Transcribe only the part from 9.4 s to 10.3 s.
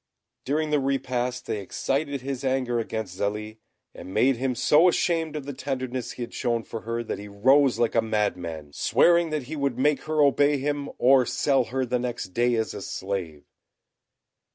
he would make her